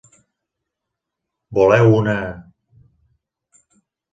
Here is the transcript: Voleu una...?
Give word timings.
Voleu 1.59 1.91
una...? 1.99 2.17